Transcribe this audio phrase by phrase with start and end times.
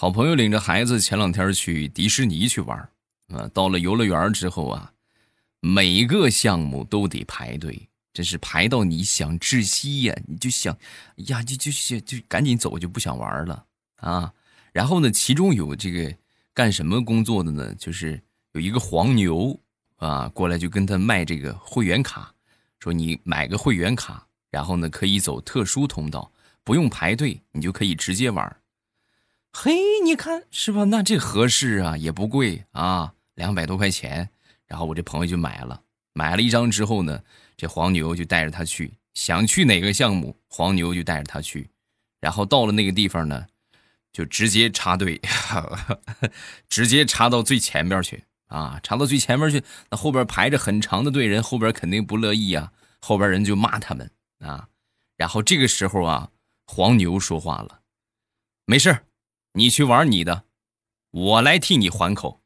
[0.00, 2.78] 好朋友领着孩子前两天去迪士尼去玩
[3.30, 4.92] 啊，到了游乐园之后啊，
[5.58, 10.16] 每个项目都得排队，真是排到你想窒息呀！
[10.28, 10.78] 你就想，
[11.26, 13.64] 呀，就就就就赶紧走，就不想玩了
[13.96, 14.32] 啊。
[14.72, 16.14] 然后呢，其中有这个
[16.54, 17.74] 干什么工作的呢？
[17.74, 18.22] 就是
[18.52, 19.60] 有一个黄牛
[19.96, 22.32] 啊，过来就跟他卖这个会员卡，
[22.78, 26.30] 说你买个会员卡，然后呢可以走特殊通道，
[26.62, 28.56] 不用排队，你就可以直接玩。
[29.52, 29.74] 嘿，
[30.04, 30.84] 你看是吧？
[30.84, 34.28] 那这合适啊，也不贵啊，两百多块钱。
[34.66, 37.22] 然后我这朋友就买了，买了一张之后呢，
[37.56, 41.70] 这黄牛就带着他去，想去哪个项目，黄牛就带着他去。
[42.20, 43.46] 然后到了那个地方呢，
[44.12, 45.20] 就直接插队，
[46.68, 49.64] 直接插到最前边去啊，插到最前面去。
[49.90, 52.70] 那后边排着很长的队，人后边肯定不乐意啊，
[53.00, 54.68] 后边人就骂他们啊。
[55.16, 56.30] 然后这个时候啊，
[56.66, 57.80] 黄牛说话了，
[58.66, 58.96] 没事
[59.52, 60.44] 你去玩你的，
[61.10, 62.40] 我来替你还口。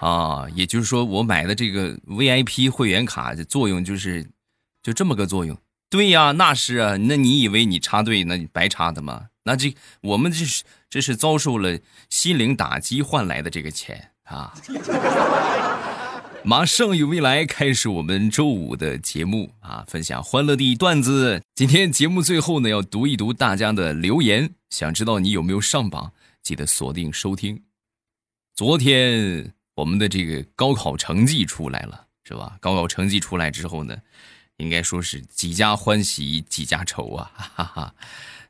[0.00, 4.30] 啊，也就是说，我买的这个 VIP 会员卡的作用就是，
[4.80, 5.58] 就这么个作用。
[5.90, 6.96] 对呀，那是啊。
[6.96, 9.26] 那你以为你插队，那你白插的吗？
[9.42, 14.54] 那这我们这是这是遭受了心灵打击换来的这个钱啊。
[16.48, 21.42] 马上与未来开始我们周五的节目啊，分享欢乐的段子。
[21.54, 24.54] 今天节目最后呢，要读一读大家的留言。
[24.70, 26.10] 想知道你有没有上榜，
[26.42, 27.64] 记得锁定收听。
[28.54, 32.56] 昨天我们的这个高考成绩出来了，是吧？
[32.62, 33.94] 高考成绩出来之后呢，
[34.56, 37.94] 应该说是几家欢喜几家愁啊， 哈哈。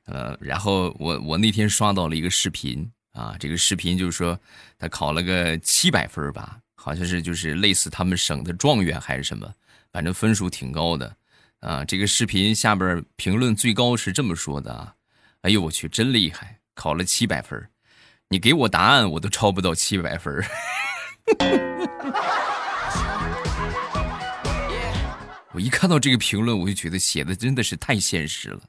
[0.05, 4.39] 呃，然后我我那天刷到了一个视频啊，这个视频就是说
[4.79, 6.61] 他考了个七百分吧。
[6.81, 9.53] 好像是就是类似他们省的状元还是什么，
[9.93, 11.17] 反正分数挺高的，
[11.59, 14.95] 啊，这个视频下边评论最高是这么说的啊，
[15.43, 17.69] 哎呦我去，真厉害，考了七百分，
[18.29, 20.33] 你给我答案我都抄不到七百分，
[25.53, 28.61] 我一看到这个评论我就觉得写的真的是太现实了，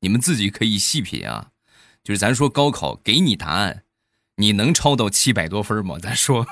[0.00, 1.52] 你们自己可以细品啊，
[2.02, 3.84] 就是咱说高考给你答案。
[4.36, 5.96] 你能抄到七百多分吗？
[6.02, 6.46] 咱说，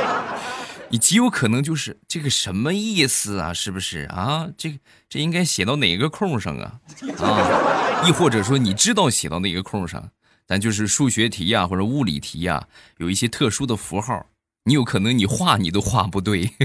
[0.88, 3.52] 你极有可能就是这个什么意思啊？
[3.52, 4.48] 是不是啊？
[4.56, 6.80] 这个这应该写到哪个空上啊？
[7.18, 10.10] 啊，亦或者说你知道写到哪个空上？
[10.46, 12.66] 咱就是数学题呀，或者物理题呀，
[12.96, 14.26] 有一些特殊的符号，
[14.64, 16.50] 你有可能你画你都画不对。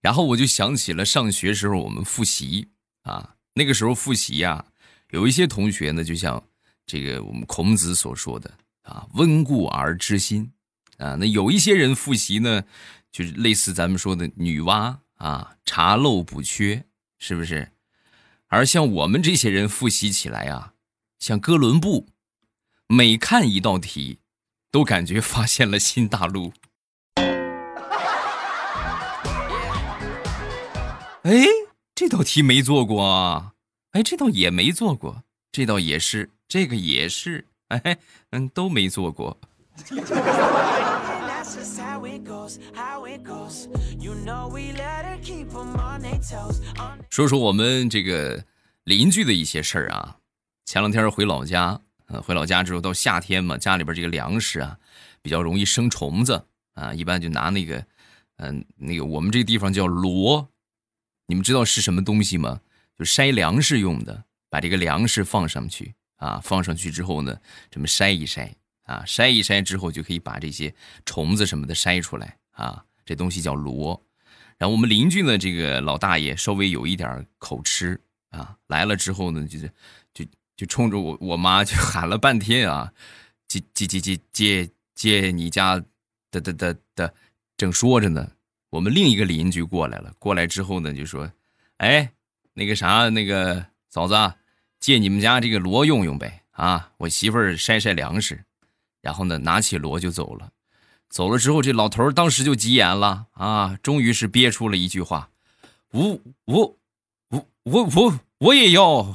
[0.00, 2.68] 然后我就想起了上学时候我们复习
[3.02, 3.30] 啊。
[3.58, 4.64] 那个时候复习呀，
[5.10, 6.40] 有一些同学呢，就像
[6.86, 8.48] 这个我们孔子所说的
[8.82, 10.52] 啊，“温故而知新”，
[10.98, 12.62] 啊，那有一些人复习呢，
[13.10, 16.84] 就是类似咱们说的女娲啊，“查漏补缺”，
[17.18, 17.72] 是不是？
[18.46, 20.74] 而像我们这些人复习起来啊，
[21.18, 22.06] 像哥伦布，
[22.86, 24.20] 每看一道题，
[24.70, 26.52] 都感觉发现了新大陆。
[31.24, 31.67] 哎。
[31.98, 33.54] 这道题没做过啊，
[33.90, 37.98] 哎，这道也没做过，这道也是，这个也是，哎，
[38.30, 39.36] 嗯，都没做过。
[47.10, 48.44] 说说我们这个
[48.84, 50.18] 邻居的一些事儿啊，
[50.66, 54.78] 前两天回老家，呃，回老家之后到夏天嘛，家里边这个粮食啊
[55.20, 57.84] 比较容易生虫子啊，一般就拿那个，
[58.36, 60.48] 嗯，那个我们这个地方叫螺。
[61.28, 62.60] 你们知道是什么东西吗？
[62.98, 67.38] 就筛粮食用的，把这个粮食放上去啊，放上去之后呢，
[67.70, 68.50] 这么筛一筛
[68.84, 70.74] 啊，筛一筛之后就可以把这些
[71.04, 72.82] 虫子什么的筛出来啊。
[73.04, 74.02] 这东西叫箩。
[74.56, 78.00] 然后我们邻居呢，这个老大爷稍微有一点口吃
[78.30, 79.70] 啊，来了之后呢，就是
[80.14, 80.24] 就
[80.56, 82.90] 就冲着我我妈就喊了半天啊，
[83.46, 85.76] 借借借借借借你家
[86.30, 87.14] 的的的的，
[87.58, 88.32] 正说着呢。
[88.70, 91.30] 我们另一个邻居过来了，过来之后呢，就说
[91.78, 92.10] ：“哎，
[92.52, 94.14] 那个啥，那个嫂子，
[94.78, 98.44] 借你们家这个箩用用呗，啊，我媳妇儿筛筛粮食。”
[99.00, 100.50] 然后呢，拿起箩就走了。
[101.08, 105.30] 走了之后，这老头当时就急眼了啊，终于是憋出了一句话
[105.92, 106.76] ：“我我
[107.30, 109.14] 我我我我也要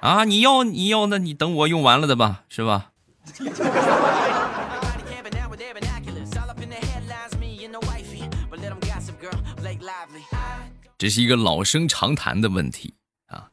[0.00, 0.24] 啊！
[0.24, 2.90] 你要你要，那你等我用完了的吧，是吧？”
[10.98, 12.96] 这是一个老生常谈的问题
[13.26, 13.52] 啊，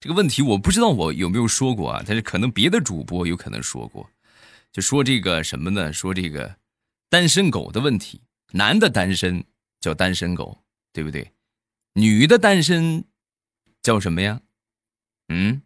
[0.00, 4.10] 这个问题我不知道我有没有说过啊，但是可能别的主播有可能说过，
[4.72, 5.92] 就说这个什么呢？
[5.92, 6.56] 说这个
[7.10, 8.22] 单身狗的问题，
[8.52, 9.44] 男的单身
[9.78, 11.32] 叫单身狗，对不对？
[11.92, 13.04] 女的单身
[13.82, 14.40] 叫什么呀？
[15.28, 15.62] 嗯，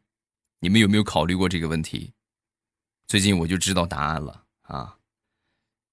[0.59, 2.13] 你们有没有考虑过这个问题？
[3.07, 4.99] 最近我就知道答案了啊！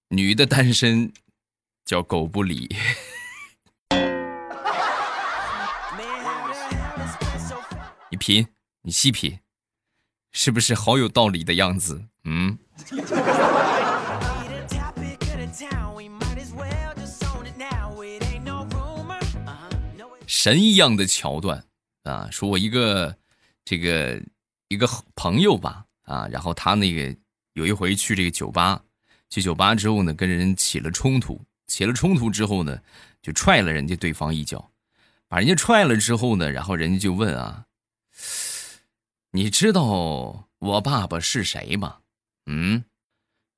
[0.09, 1.11] 女的单身
[1.85, 2.75] 叫狗不理。
[8.17, 8.47] 品，
[8.81, 9.39] 你细品，
[10.31, 12.03] 是不是好有道理的样子？
[12.25, 12.57] 嗯。
[20.25, 21.65] 神一样的桥段
[22.03, 22.29] 啊！
[22.31, 23.17] 说我一个
[23.65, 24.21] 这个
[24.67, 27.15] 一个朋友吧啊，然后他那个
[27.53, 28.81] 有一回去这个酒吧，
[29.29, 32.79] 去酒吧之后呢，跟人起了冲突，起了冲突之后呢，
[33.21, 34.71] 就踹了人家对方一脚，
[35.27, 37.65] 把人家踹了之后呢，然后人家就问啊，
[39.31, 39.83] 你知道
[40.59, 41.99] 我爸爸是谁吗？
[42.45, 42.85] 嗯，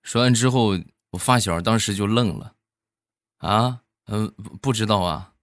[0.04, 0.78] 说完之后，
[1.12, 2.56] 我发小当时就愣了，
[3.38, 5.34] 啊，嗯，不知道啊。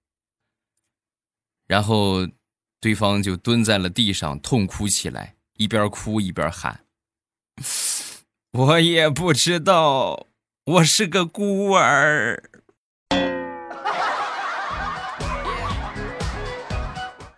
[1.67, 2.27] 然后，
[2.81, 6.85] 对方就蹲在了地上痛哭起来，一边哭一边喊
[8.53, 10.27] ：“我也不知道，
[10.65, 12.51] 我是个孤儿。”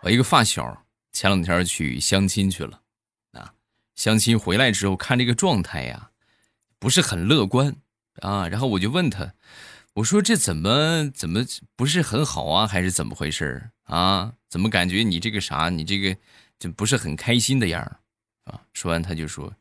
[0.02, 0.86] 我一个发小
[1.18, 2.80] 前两天去相亲去了，
[3.32, 3.52] 啊，
[3.96, 6.10] 相亲回来之后看这个状态呀，
[6.78, 7.74] 不是很乐观
[8.20, 8.46] 啊。
[8.46, 9.34] 然后我就问他。
[9.94, 11.44] 我说这怎么怎么
[11.74, 12.68] 不是很好啊？
[12.68, 14.32] 还是怎么回事啊？
[14.48, 15.68] 怎么感觉你这个啥？
[15.68, 16.16] 你这个
[16.56, 17.98] 就不是很开心的样儿
[18.44, 18.62] 啊？
[18.72, 19.52] 说完他就说：“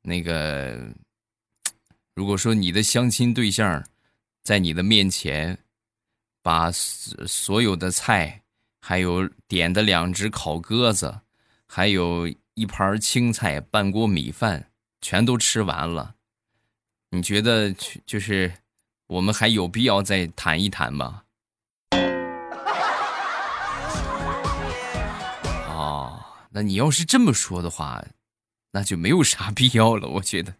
[0.00, 0.90] 那个，
[2.14, 3.86] 如果说你的相亲对象
[4.42, 5.58] 在你的面前
[6.40, 8.40] 把所有的菜，
[8.80, 11.20] 还有点的两只烤鸽子，
[11.66, 16.16] 还有一盘青菜、半锅米饭全都吃完了，
[17.10, 17.72] 你觉得
[18.04, 18.52] 就是？”
[19.10, 21.22] 我们还有必要再谈一谈吗？
[25.66, 28.04] 哦，那你要是这么说的话，
[28.70, 30.06] 那就没有啥 必要了。
[30.06, 30.54] 我觉得，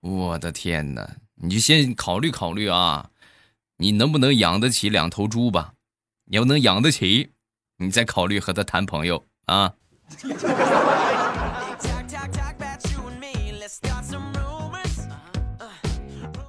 [0.00, 3.10] 我的天哪，你就先考虑考虑啊，
[3.76, 5.74] 你能不能养得起两头猪吧？
[6.24, 7.33] 你要能养得起，
[7.76, 9.74] 你再考虑和他谈朋友啊。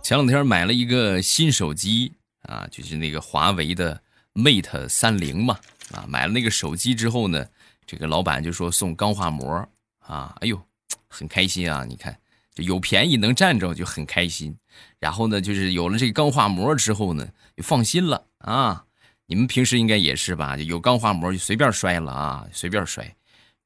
[0.04, 2.14] 前两天买了一个新手机
[2.44, 4.00] 啊，就是那个华为的
[4.36, 5.58] Mate 三零嘛
[5.92, 7.44] 啊，买了那个手机之后呢，
[7.88, 9.68] 这个老板就说送钢化膜
[10.00, 10.62] 啊，哎呦，
[11.08, 11.84] 很开心啊！
[11.86, 12.16] 你看，
[12.54, 14.56] 就有便宜能占着就很开心。
[15.00, 17.28] 然后呢，就是有了这个钢化膜之后呢，
[17.58, 18.85] 就放心了啊。
[19.28, 20.56] 你们平时应该也是吧？
[20.58, 23.16] 有钢化膜就随便摔了啊，随便摔。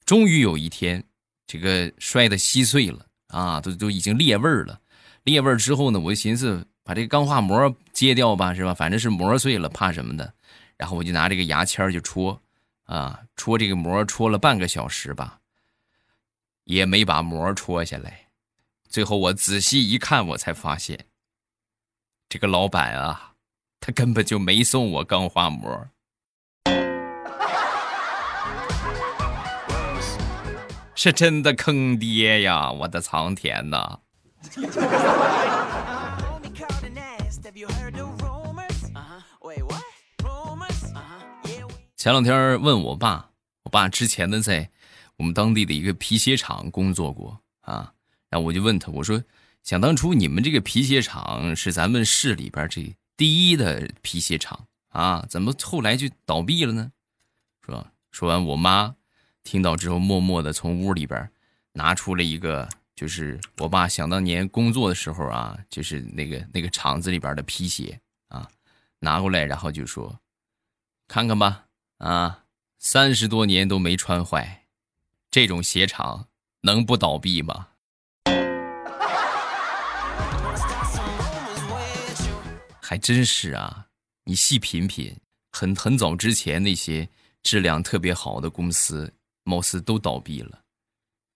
[0.06, 1.04] 终于有一天，
[1.46, 4.80] 这个摔的稀碎了啊，都都已经裂味了。
[5.24, 8.74] 裂味之后呢，我就寻思把这个钢化膜揭掉吧，是吧？
[8.74, 10.34] 反正是膜碎了，怕什么的？
[10.78, 12.42] 然后我就拿这个牙签就戳，
[12.86, 15.40] 啊，戳这个膜，戳了半个小时吧，
[16.64, 18.28] 也没把膜戳下来。
[18.88, 21.06] 最后我仔细一看，我才发现，
[22.30, 23.29] 这个老板啊，
[23.80, 25.88] 他根本就没送我钢化膜，
[30.96, 32.72] 是真的坑爹呀！
[32.72, 34.00] 我的苍天呐！
[41.96, 43.32] 前两天问我爸，
[43.64, 44.70] 我爸之前呢在
[45.18, 47.94] 我们当地的一个皮鞋厂工作过啊，
[48.30, 49.22] 然后我就问他，我说
[49.64, 56.94] 想当初你们这个皮鞋厂是咱们市里边这第一的皮鞋厂啊，怎么后来就倒闭了呢？
[57.62, 58.96] 说说完，我妈
[59.44, 61.30] 听到之后，默默的从屋里边
[61.74, 62.70] 拿出了一个。
[62.96, 68.00] 就是我爸想当年工作的时候啊，就是那个那个厂子里边的皮鞋
[68.30, 68.50] 啊，
[69.00, 70.20] 拿过来，然后就说
[71.08, 71.66] ：“看看吧，
[71.98, 72.46] 啊，
[72.78, 74.66] 三十多年都没穿坏，
[75.30, 76.28] 这种鞋厂
[76.62, 77.68] 能不倒闭吗？”
[82.90, 83.86] 还真是啊，
[84.24, 85.16] 你细品品，
[85.52, 87.08] 很很早之前那些
[87.44, 90.62] 质量特别好的公司，貌似都倒闭了。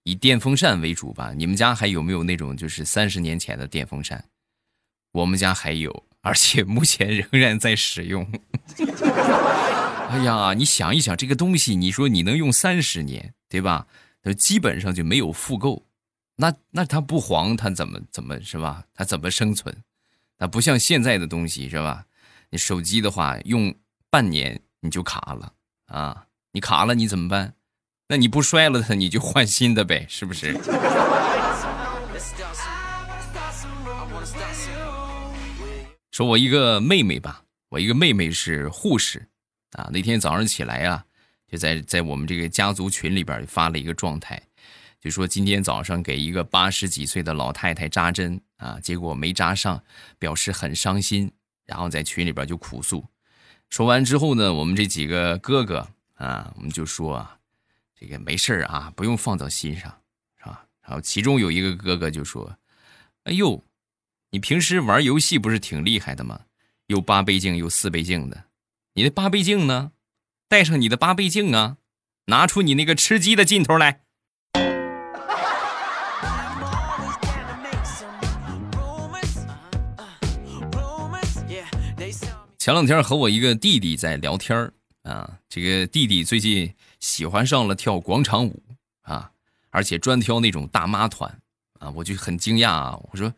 [0.01, 4.25] 以电风扇为主吧，你们家还有没有那种就是三十年前的电风扇？
[5.11, 8.27] 我们家还有，而且目前仍然在使用。
[10.09, 13.85] 哎呀，你想一想这个东西，你说你能用三十年，对吧？
[14.23, 15.85] 那基本上就没有复购，
[16.37, 18.85] 那那它不黄，它怎么怎么是吧？
[18.95, 19.83] 它怎么生存？
[20.43, 22.03] 它不像现在的东西是吧？
[22.49, 23.73] 你手机的话，用
[24.09, 25.53] 半年你就卡了
[25.85, 26.25] 啊！
[26.51, 27.53] 你卡了你怎么办？
[28.09, 30.53] 那你不摔了它，你就换新的呗，是不是？
[36.11, 39.25] 说我一个妹妹吧，我一个妹妹是护士，
[39.77, 41.05] 啊，那天早上起来啊，
[41.49, 44.43] 就在在我们这个家族群里边发了一个状态，
[45.03, 49.83] 就说今天早上给一个八十几岁的老太太扎针啊，结果没扎上，
[50.17, 51.29] 表示很伤心，
[51.65, 53.05] 然后在群里边就哭诉。
[53.69, 57.27] 说完之后呢，我们这几个哥哥啊，我们就说，
[57.99, 59.93] 这个没事啊，不用放到心上，
[60.39, 60.65] 是吧？
[60.81, 62.57] 然后其中有一个哥哥就说
[63.25, 63.61] ：“哎呦。”
[64.31, 66.45] 你平时玩游戏不是挺厉害的吗？
[66.87, 68.45] 有八倍镜，有四倍镜的。
[68.93, 69.91] 你的八倍镜呢？
[70.47, 71.77] 带上你的八倍镜啊！
[72.25, 74.01] 拿出你那个吃鸡的劲头来。
[82.63, 88.63] 前两天和我一个弟弟在聊天啊，这个弟弟最近喜欢上了跳广场舞
[89.01, 89.29] 啊，
[89.69, 91.29] 而且专挑那种大妈团。
[91.79, 92.97] 啊，我就很惊讶啊！
[93.11, 93.33] 我说，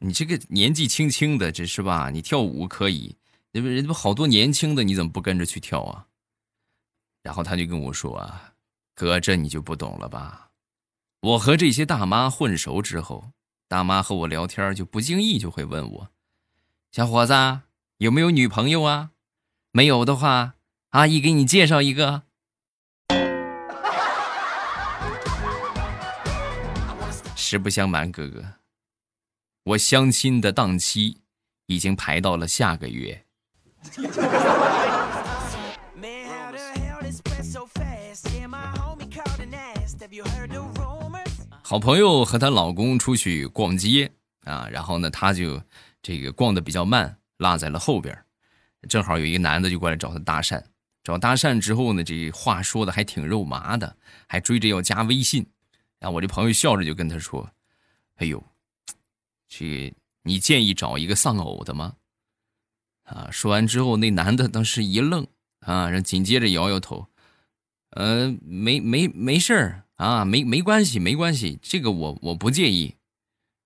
[0.00, 2.10] 你这个年纪轻轻的，这是吧？
[2.10, 3.14] 你跳舞可以，
[3.52, 6.04] 那不人家好多年轻的，你怎么不跟着去跳啊？
[7.22, 8.52] 然后他就跟我说啊，
[8.96, 10.48] 哥，这你就不懂了吧？
[11.20, 13.30] 我和这些大妈混熟之后，
[13.68, 16.10] 大妈和我聊天就不经意就会问我，
[16.90, 17.32] 小伙子
[17.98, 19.12] 有没有女朋友啊？
[19.72, 20.56] 没有的话，
[20.90, 22.24] 阿姨给你介绍一个。
[27.34, 28.44] 实不相瞒，哥哥，
[29.64, 31.22] 我相亲的档期
[31.68, 33.24] 已经排到了下个月。
[41.62, 44.12] 好朋友和她老公出去逛街
[44.44, 45.62] 啊，然后呢，她就
[46.02, 48.24] 这个逛的比较慢，落在了后边。
[48.88, 50.62] 正好有一个男的就过来找他搭讪，
[51.02, 53.96] 找搭讪之后呢，这话说的还挺肉麻的，
[54.28, 55.46] 还追着要加微信。
[55.98, 57.50] 然后我这朋友笑着就跟他说
[58.16, 58.44] ：“哎呦，
[59.48, 61.96] 这你建议找一个丧偶的吗？”
[63.04, 65.26] 啊，说完之后，那男的当时一愣，
[65.60, 67.08] 啊，然后紧接着摇摇头
[67.90, 72.94] ：“呃，没没没事儿啊，没没关系，没关系，这个我我不介意。”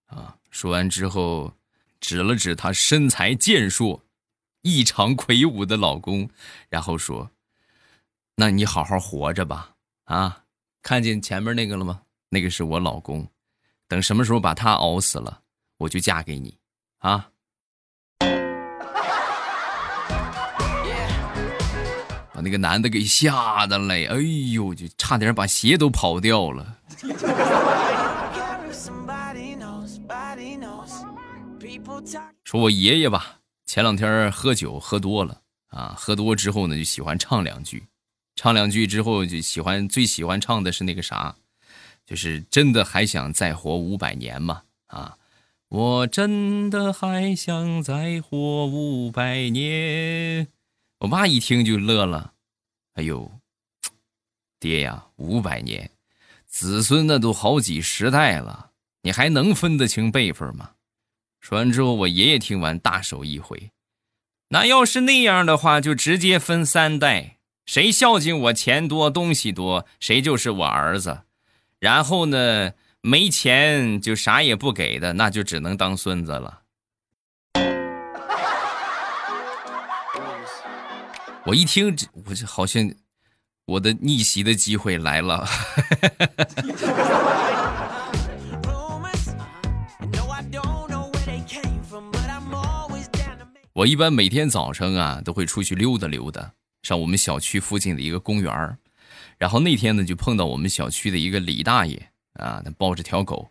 [0.07, 1.53] 啊，说完之后，
[2.01, 4.03] 指了指他身材健硕、
[4.63, 6.29] 异常魁梧的老公，
[6.69, 7.31] 然后说
[8.37, 10.45] ：“那你好好活着吧，啊，
[10.83, 12.03] 看见前面那个了吗？”
[12.33, 13.29] 那个是我老公，
[13.89, 15.43] 等什么时候把他熬死了，
[15.79, 16.57] 我就嫁给你，
[16.99, 17.29] 啊！
[22.33, 24.17] 把那个男的给吓得嘞，哎
[24.53, 26.79] 呦，就差点把鞋都跑掉了。
[32.45, 37.87] 说我爷爷吧，前两天喝酒喝多了啊，喝多之后呢，就喜欢唱两句，
[38.35, 41.37] 唱两句之后就喜欢最喜欢唱的是那个啥。
[42.07, 44.63] 就是真的还想再活五百年吗？
[44.87, 45.17] 啊，
[45.69, 50.49] 我真的还想再活五百年。
[50.99, 52.33] 我爸一听就乐了，
[52.95, 53.31] 哎呦，
[54.59, 55.89] 爹呀，五百年，
[56.47, 60.71] 子孙那都好几十代了，你还能分得清辈分吗？
[61.41, 63.71] 说完之后，我爷爷听完大手一挥，
[64.49, 71.23] 那要是那样的话，就直接分三代，谁孝敬我钱多东西多，谁就是我儿子。
[71.79, 76.61] 然后呢，没钱就啥也不给的，那就只能当孙子了。
[81.47, 82.93] 我一听，我就好像
[83.65, 85.49] 我的逆袭的机会来了。
[93.81, 98.79] 我一般每天早上啊，都会出去溜达溜达，上我们小区附近的一个公园。
[99.39, 101.97] 然后那天呢，就碰到我们小区的一个李大爷
[102.35, 103.51] 啊，他抱着条狗，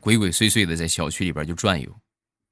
[0.00, 1.92] 鬼鬼祟祟的在小区里边就转悠。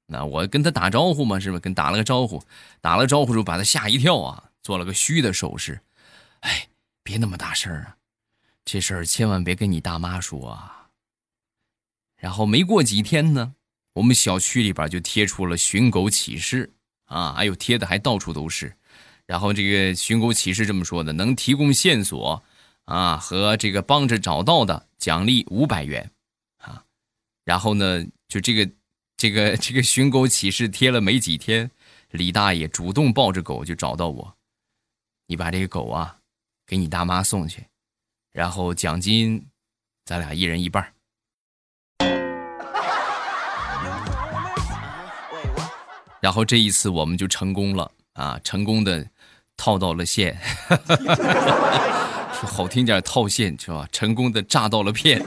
[0.07, 1.57] 那我跟他打招呼嘛，是吧？
[1.59, 2.43] 跟打了个招呼，
[2.81, 5.79] 打了招呼之后把他吓一跳啊，做了个虚的手势。
[6.41, 6.67] 哎，
[7.03, 7.95] 别那么大声啊，
[8.65, 10.89] 这事儿千万别跟你大妈说啊。
[12.17, 13.55] 然后没过几天呢，
[13.93, 16.73] 我们小区里边就贴出了寻狗启事
[17.05, 18.75] 啊，哎呦，贴的还到处都是。
[19.25, 22.43] 然后这个寻狗启事这么说的：能提供线索。
[22.85, 26.11] 啊，和这个帮着找到的奖励五百元，
[26.57, 26.83] 啊，
[27.45, 28.69] 然后呢，就这个
[29.15, 31.71] 这个这个寻狗启事贴了没几天，
[32.11, 34.35] 李大爷主动抱着狗就找到我，
[35.27, 36.17] 你把这个狗啊
[36.67, 37.65] 给你大妈送去，
[38.33, 39.47] 然后奖金
[40.03, 40.92] 咱俩一人一半。
[46.23, 49.05] 然后这一次我们就成功了啊，成功的
[49.57, 50.39] 套到了线。
[52.33, 53.85] 说 好听点套现是吧？
[53.91, 55.21] 成功的炸到了片，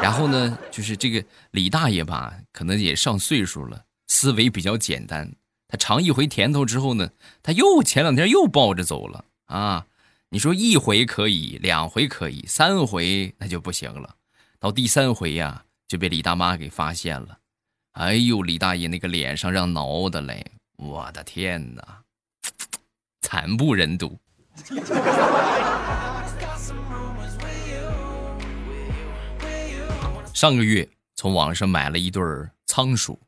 [0.00, 5.32] 然后呢，就是这个李大爷吧，可能也上岁数了，思维比较简单
[5.66, 7.10] 他尝一回甜头之后呢，
[7.42, 9.86] 他又前两天又抱着走了啊。
[10.28, 14.14] 你说一回可以，两回可以，三回那就不行了。
[14.60, 17.38] 到第三回呀，就被李大妈给发现了。
[17.96, 20.44] 哎呦，李大爷那个脸上让挠的嘞！
[20.76, 22.02] 我的天哪，
[23.22, 24.18] 惨不忍睹。
[30.34, 32.22] 上个月从网上买了一对
[32.66, 33.18] 仓鼠，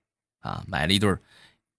[0.41, 1.17] 啊，买了一对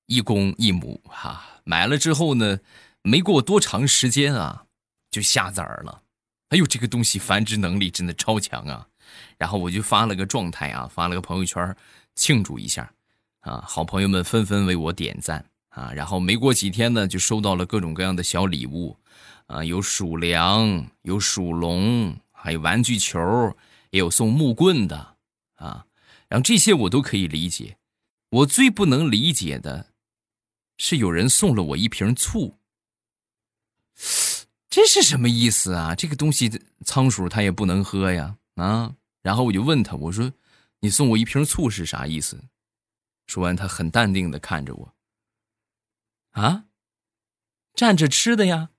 [0.08, 2.60] 一公一母，哈，买了之后呢，
[3.04, 4.66] 没过多长时间啊，
[5.12, 6.02] 就下崽了。
[6.50, 8.88] 哎呦，这个东西繁殖能力真的超强啊！
[9.38, 11.76] 然后我就发了个状态啊，发了个朋友圈
[12.20, 12.92] 庆祝一下，
[13.40, 15.90] 啊，好朋友们纷纷为我点赞啊。
[15.94, 18.98] 然后没过几天呢，就收到了各种各样的小礼物，
[19.48, 23.18] 啊，有鼠粮，有鼠笼，还有玩具球，
[23.92, 25.16] 也有送木棍的。
[25.56, 25.86] 啊，
[26.28, 27.78] 然后这些我都可以理解，
[28.30, 29.88] 我最不能理解的，
[30.78, 32.58] 是有人送了我一瓶醋，
[34.70, 35.96] 这是什么意思啊？
[35.96, 38.94] 这个东西仓鼠它也不能喝呀，啊！
[39.22, 40.32] 然后我就问他，我说
[40.82, 42.44] ：“你送我一瓶醋是啥意思？”
[43.28, 44.94] 说完，他很淡定的看着我，
[46.32, 46.66] 啊，
[47.76, 48.70] 蘸着吃的呀，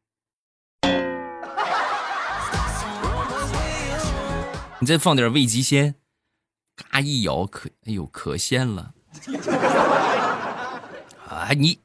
[4.80, 5.94] 你再放点味极鲜。
[6.74, 8.94] 嘎一咬，可哎呦，可鲜了！
[11.28, 11.78] 啊，你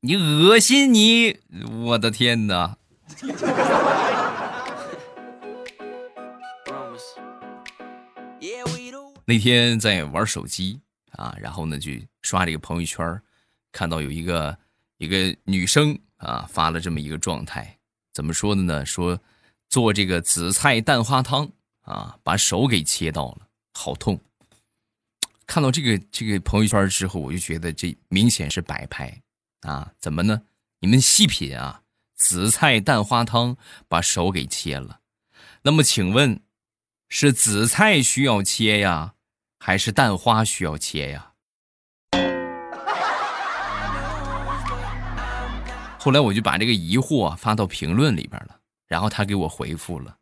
[0.00, 1.40] 你恶心你！
[1.86, 2.76] 我的天哪！
[9.28, 10.80] 那天在玩手机
[11.10, 11.92] 啊，然后呢就
[12.22, 13.20] 刷这个朋友圈，
[13.70, 14.58] 看到有一个
[14.96, 17.78] 一个女生啊发了这么一个状态，
[18.14, 18.86] 怎么说的呢？
[18.86, 19.20] 说
[19.68, 21.46] 做这个紫菜蛋花汤
[21.82, 23.46] 啊，把手给切到了。
[23.74, 24.18] 好痛！
[25.46, 29.20] 看到这个这个朋友圈之后，我就觉得这明显是摆拍
[29.60, 29.92] 啊！
[30.00, 30.40] 怎么呢？
[30.80, 31.82] 你们细品啊，
[32.14, 35.00] 紫菜蛋花汤把手给切了。
[35.60, 36.40] 那么请问，
[37.10, 39.14] 是紫菜需要切呀，
[39.58, 41.32] 还是蛋花需要切呀？
[45.98, 50.16] 后来我就把这个疑惑发到评论里边了，然后他给我回复了。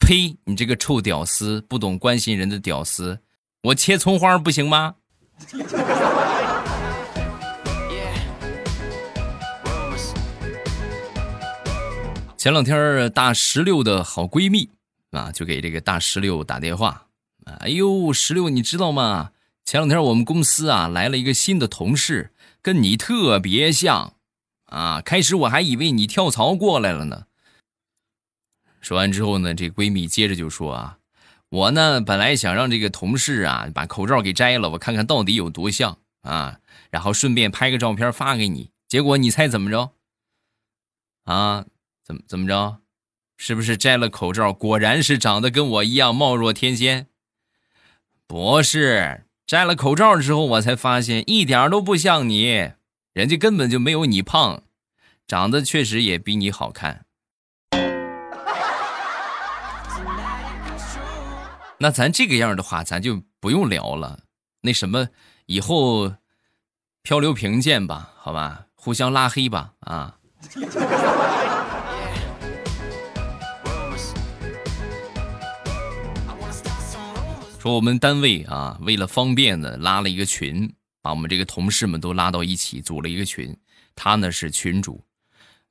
[0.00, 0.36] 呸！
[0.44, 3.20] 你这个臭屌丝，不懂关心人的屌丝，
[3.62, 4.96] 我切葱花不行吗？
[12.36, 14.70] 前两天大石榴的好闺蜜
[15.10, 17.07] 啊，就给这个大石榴打电话。
[17.60, 19.32] 哎呦，石榴，你知道吗？
[19.64, 22.32] 前两天我们公司啊来了一个新的同事，
[22.62, 24.14] 跟你特别像
[24.66, 25.00] 啊。
[25.00, 27.26] 开始我还以为你跳槽过来了呢。
[28.80, 30.98] 说完之后呢，这闺蜜接着就说啊，
[31.48, 38.70] 我呢本来想让这个同事啊把口罩给摘了，我看看到底有多像啊，然后顺便拍个照片发给你。
[38.86, 39.92] 结果你猜怎么着？
[41.24, 41.66] 啊，
[42.02, 42.78] 怎么怎么着？
[43.36, 47.06] 是不是摘了口罩，果然是长得跟我一样貌若天仙？
[48.28, 52.72] 不是，摘了口罩之后，我才发现一点都不像你，
[53.14, 54.64] 人家根本就没有你胖，
[55.26, 57.06] 长得确实也比你好看。
[61.78, 64.20] 那咱这个样的话，咱就不用聊了。
[64.60, 65.08] 那什么，
[65.46, 66.12] 以后
[67.02, 70.18] 漂流瓶见吧，好吧，互相拉黑吧，啊。
[77.60, 83.54] 说我们单位啊，为了方便呢，拉了一个群，把我们这个同事们都拉到一起，组了一个群。
[83.96, 85.04] 他呢是群主，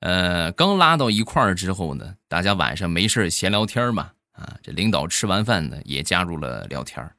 [0.02, 4.12] 呃，刚拉到一块儿之后呢，大家晚上没事闲聊天嘛。
[4.34, 7.10] 啊，这领导吃完饭呢，也加入了聊天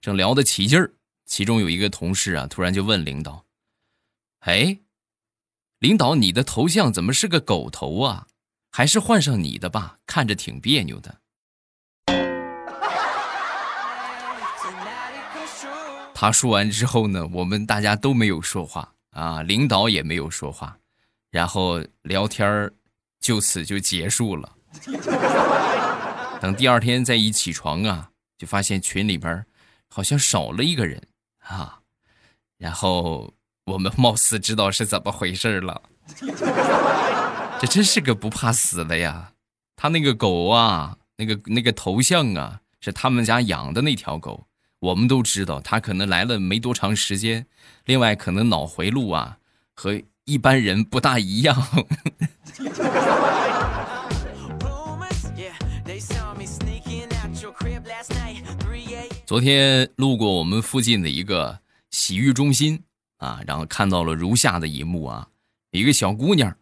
[0.00, 0.90] 正聊得起劲儿。
[1.24, 3.44] 其中有一个同事啊，突然就问领导
[4.40, 4.76] ：“哎，
[5.78, 8.26] 领导，你的头像怎么是个狗头啊？
[8.72, 11.20] 还是换上你的吧，看着挺别扭的。”
[16.18, 20.78] 他说完之后呢，我们大家都没有说话啊，领导也没有说话，
[21.30, 22.72] 然后聊天儿
[23.20, 24.50] 就此就结束了。
[26.40, 29.44] 等第二天再一起床啊，就发现群里边
[29.90, 31.06] 好像少了一个人
[31.40, 31.80] 啊，
[32.56, 33.34] 然后
[33.66, 35.82] 我们貌似知道是怎么回事了。
[37.60, 39.32] 这真是个不怕死的呀！
[39.76, 44.46] 他那个狗啊，那个那个头像啊，是他们家养的那条狗。
[44.86, 47.44] 我们都知道，他可能来了没多长时间，
[47.86, 49.38] 另外可能脑回路啊
[49.74, 51.56] 和一般人不大一样。
[59.24, 61.58] 昨天路过我们附近的一个
[61.90, 62.80] 洗浴中心
[63.16, 65.26] 啊，然后看到了如下的一幕啊，
[65.72, 66.56] 一个小姑娘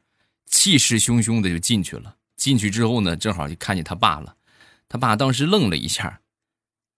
[0.46, 2.16] 气势汹汹的就进去了。
[2.38, 4.36] 进去之后呢，正好就看见他爸了。
[4.88, 6.20] 他爸当时愣了一下，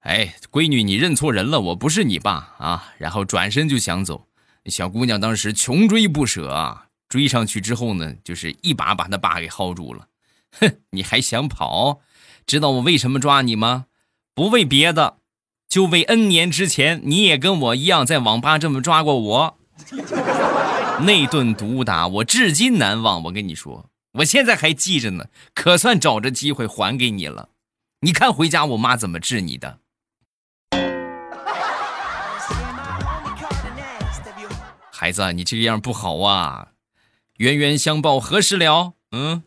[0.07, 2.93] 哎，闺女，你认错人了，我不是你爸啊。
[2.97, 4.29] 然后转身就想走，
[4.67, 10.07] 小姑娘当时穷追不舍啊，追上去之后呢，就是一把把他爸给薅住了。
[10.61, 12.01] 哼，你还想跑？
[12.47, 13.87] 知道我为什么抓你吗？
[14.33, 15.17] 不为别的，
[15.69, 19.59] 就为 N 年之前你也跟我一样在网吧这么抓过我。
[21.01, 23.91] 那顿毒打我至今难忘，我跟你说。
[24.13, 27.49] 我现在还记着呢，可算找着机会还给你了。
[28.03, 29.81] 你看回家我妈怎么治你的？
[34.99, 36.69] 孩子，你这个样不好啊！
[37.37, 38.95] 冤冤相报何时了？
[39.11, 39.43] 嗯。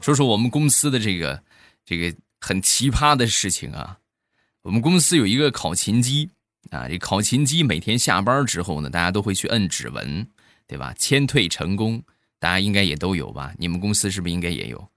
[0.00, 1.42] 说说我们公司的这个
[1.84, 3.98] 这个很奇葩的事情啊。
[4.62, 6.30] 我们公司有一个考勤机
[6.70, 10.24] 啊，这考勤机每天下班之后呢，大家都会去摁指纹，
[10.68, 10.94] 对吧？
[10.96, 12.00] 签退成功，
[12.38, 13.52] 大家应该也都有吧？
[13.58, 14.88] 你们公司是不是应该也有？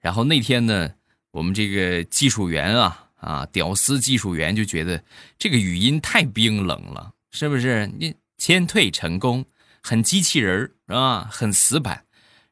[0.00, 0.94] 然后那天呢，
[1.32, 5.02] 我们这个技术员啊啊，屌丝技术员就觉得
[5.38, 7.86] 这个语音太冰冷了，是不是？
[7.98, 9.44] 你签退成功，
[9.82, 11.28] 很机器人是吧？
[11.30, 12.04] 很死板。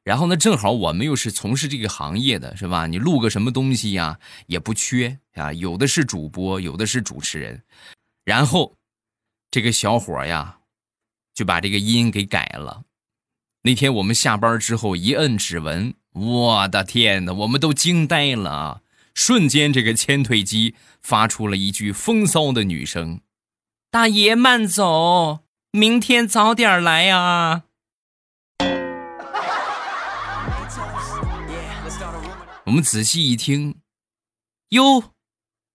[0.04, 2.86] 然后呢，正好我们又是从事这个行业的，是吧？
[2.86, 5.52] 你录个什么东西呀，也不缺啊。
[5.52, 7.62] 有的是主播，有的是主持人。
[8.24, 8.76] 然后，
[9.50, 10.60] 这个小伙呀，
[11.34, 12.84] 就把这个音给改了。
[13.62, 18.80] 那天我们下班之后一摁指纹，我的天哪，我们都惊呆了啊！
[19.14, 23.20] 瞬间，这个签退机发出了一句风骚的女声
[23.90, 27.62] ：“大爷慢走，明天早点来啊。”
[32.64, 33.76] 我们仔细一听，
[34.70, 35.14] 哟，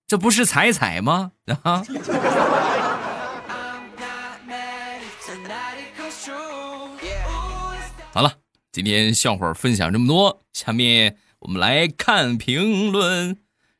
[0.06, 1.32] 这不是彩彩吗？
[1.64, 1.84] 啊！
[8.14, 8.38] 好了，
[8.74, 13.38] 今天笑话分享这么多，下面我们来看评论。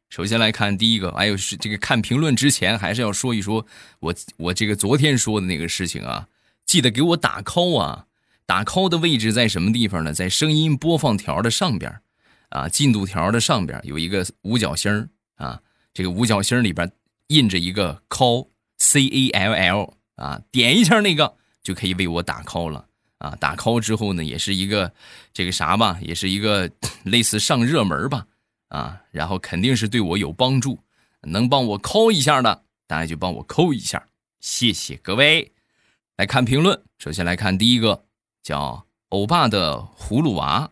[0.08, 3.66] 首先来看第一个，哎呦，是这个看评论之前，还是要说一说
[4.02, 6.28] 我我这个昨天说的那个事情啊，
[6.68, 8.06] 记得给我打 call 啊！
[8.46, 10.14] 打 call 的位置在什么地方呢？
[10.14, 12.00] 在声音播放条的上边。
[12.50, 15.60] 啊，进度条的上边有一个五角星啊，
[15.92, 16.92] 这个五角星里边
[17.30, 22.86] 印着一个 call c a l l 啊，点一下那个就可以为我打 call 了
[23.24, 23.36] 啊。
[23.40, 24.92] 打 call 之后呢，也是一个
[25.34, 26.70] 这个啥吧，也是一个
[27.04, 28.28] 类似上热门吧
[28.68, 30.80] 啊，然后肯定是对我有帮助，
[31.22, 34.08] 能帮我 call 一下的，大家就帮我扣一下，
[34.40, 35.54] 谢谢各位。
[36.18, 38.04] 来看评论，首先来看第一个，
[38.44, 40.72] 叫欧巴的葫芦娃。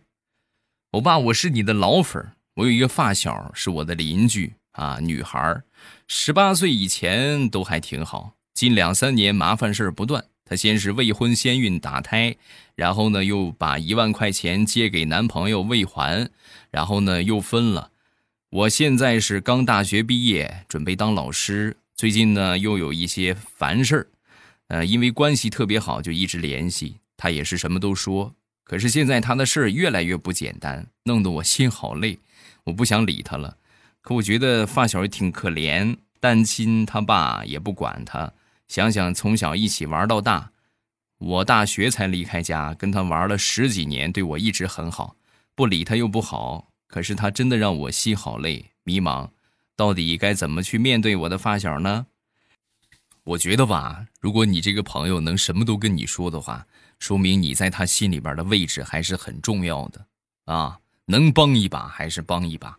[0.92, 5.64] 欧巴，我是你的老粉我有一个发小是我的邻居啊，女孩
[6.08, 10.26] 十八岁以前都还挺好，近两三年麻烦事不断。
[10.52, 12.36] 她先是未婚先孕打胎，
[12.76, 16.30] 然后呢又把一万块钱借给男朋友未还，
[16.70, 17.92] 然后呢又分了。
[18.50, 24.08] 我现在是刚大学毕业，准备当老师，最近呢又有一些烦事儿，
[24.68, 26.98] 呃，因为关系特别好，就一直联系。
[27.16, 28.36] 她也是什么都说。
[28.66, 32.20] 可是现在他的事儿越来越不简单，弄得我心好累，
[32.66, 33.56] 我不想理他了。
[34.02, 38.34] 可我觉得发小也挺可怜，单亲，他爸也不管他。
[38.72, 40.50] 想想从小一起玩到大，
[41.18, 45.18] 我大学才离开家，跟他玩了十几年，对我一直很好，
[45.56, 46.72] 不理他又不好。
[46.88, 49.30] 可是他真的让我心好累，迷茫，
[49.76, 52.08] 到底该怎么去面对我的发小呢？
[53.26, 56.66] 我觉得吧，如果你这个朋友能什么都跟你说的话。
[56.98, 60.06] 说明你在他心里边的位置还是很重要的，
[60.46, 62.78] 啊，能帮一把还是帮一把，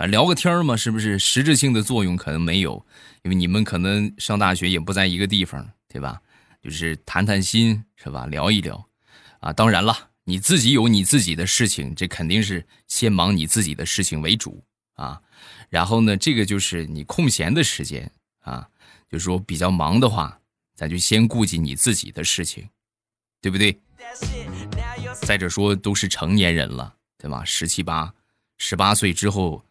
[0.00, 1.18] 啊，聊个天嘛，是不是？
[1.18, 2.86] 实质性的作用可能没有，
[3.22, 6.18] 因为你们可能上大学也不在一个地方，对吧？
[6.62, 8.24] 就是谈谈心，是吧？
[8.24, 8.88] 聊一聊，
[9.40, 15.20] 啊，当然了，你自己有你自己的事情，这肯定是先忙你自己的事情为主啊。
[15.68, 18.10] 然后呢，这个就是你空闲的时间
[18.40, 18.66] 啊，
[19.10, 20.40] 就是说比较忙的话，
[20.74, 22.66] 咱就先顾及你自己的事情。
[23.42, 23.78] 对不对？
[25.22, 27.42] 再者说，都是成年人了，对吧？
[27.42, 28.14] 十七八、
[28.58, 29.64] 十八岁之后，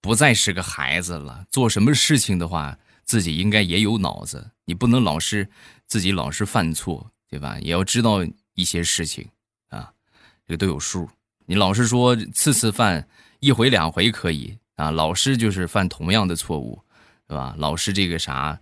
[0.00, 1.46] 不再是个孩子了。
[1.50, 4.50] 做什么事情的话，自己应该也有脑子。
[4.64, 5.48] 你不能老是
[5.86, 7.58] 自己老是犯错，对吧？
[7.60, 9.28] 也要知道一些事情
[9.68, 9.92] 啊，
[10.46, 11.08] 这个都有数。
[11.46, 13.08] 你老是说次次犯
[13.40, 16.80] 一回两回可以啊，老是就是犯同样的错误，
[17.26, 17.54] 对吧？
[17.58, 18.58] 老是这个啥，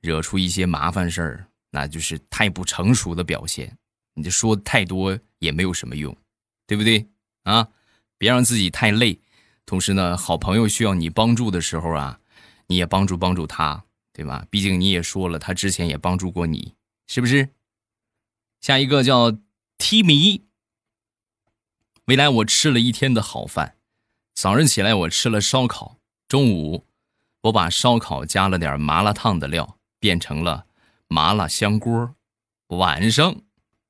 [0.00, 3.76] 惹出一些麻烦事儿，那就是太不成熟的表现。
[4.14, 6.16] 你就说太多也没有什么用，
[6.66, 7.06] 对不对
[7.44, 7.68] 啊？
[8.18, 9.20] 别让自己太累，
[9.66, 12.20] 同时呢，好朋友需要你帮助的时候啊，
[12.66, 14.46] 你也帮助帮助他，对吧？
[14.50, 16.74] 毕竟你也说了，他之前也帮助过你，
[17.06, 17.48] 是不是？
[18.60, 19.36] 下一个叫
[19.78, 20.44] 踢迷。
[22.06, 23.76] 未来我吃了一天的好饭，
[24.34, 25.98] 早上起来我吃了烧烤，
[26.28, 26.86] 中午
[27.42, 30.66] 我把烧烤加了点麻辣烫的料，变成了
[31.08, 32.14] 麻辣香锅，
[32.68, 33.36] 晚上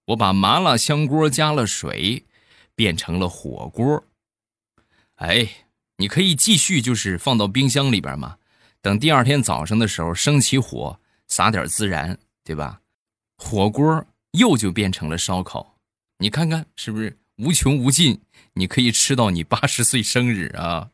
[0.07, 2.25] 我把麻辣香锅加了水，
[2.77, 4.05] 变成了火锅。
[5.17, 5.64] 哎，
[5.99, 8.37] 你可以继续就是放到冰箱里边嘛，
[8.83, 12.81] 等第二天早上的时候生起火，撒点孜然，对吧？
[13.37, 15.77] 火锅又就变成了烧烤，
[16.19, 17.19] 你看看是不是？
[17.37, 18.21] 无穷无尽，
[18.53, 20.91] 你可以吃到你八十岁生日啊！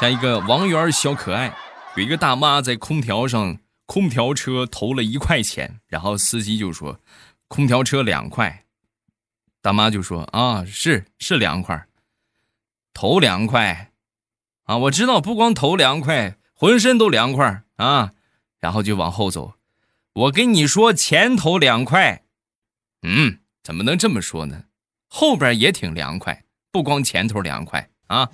[0.00, 1.52] 下一个王源小可爱，
[1.96, 7.00] 有一个大妈在空调上，空调车投了一块钱，然后司机就说
[7.48, 8.64] ：“空调车两块。”
[9.60, 11.86] 大妈就说：“啊，是是两块，
[12.94, 13.92] 头凉快，
[14.62, 18.12] 啊，我知道，不光头凉快，浑身都凉快啊！”
[18.58, 19.56] 然后就往后走，
[20.14, 22.22] 我跟你说，前头凉快，
[23.02, 23.40] 嗯。
[23.64, 24.64] 怎么能这么说呢？
[25.08, 28.28] 后边也挺凉快，不光前头凉快啊！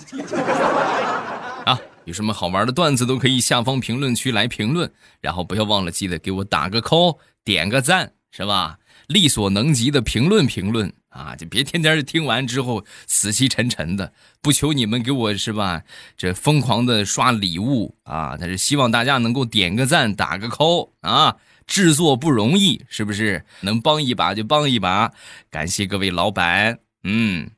[1.64, 8.80] 啊，有什么好玩的段子都可以下方评论区来评论，然后不要忘了记得给我打个扣，点个赞，是吧？
[9.06, 14.12] 力所能及的评论评论啊，就别天天听完之后死气沉沉的。
[14.40, 15.82] 不求你们给我是吧？
[16.16, 21.36] 这疯狂的刷礼物啊，但是希望大家能够点个赞，打个扣啊！
[21.66, 23.44] 制作不容易，是不是？
[23.60, 25.12] 能帮一把就帮一把，
[25.50, 26.80] 感谢各位老板。
[27.04, 27.50] 嗯，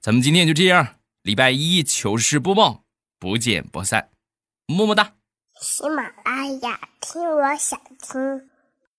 [0.00, 2.84] 咱们今天就这样，礼拜一糗事播报，
[3.18, 4.10] 不见不散，
[4.66, 5.14] 么么哒。
[5.60, 8.57] 喜马拉雅，听我想听。